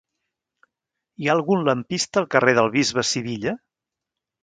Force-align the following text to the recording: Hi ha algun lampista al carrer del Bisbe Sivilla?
Hi 1.19 1.29
ha 1.29 1.35
algun 1.35 1.63
lampista 1.69 2.25
al 2.25 2.29
carrer 2.37 2.57
del 2.63 2.73
Bisbe 2.79 3.09
Sivilla? 3.15 3.59